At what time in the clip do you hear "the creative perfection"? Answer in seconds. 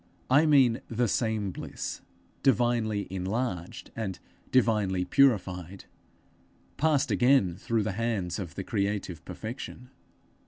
8.55-9.91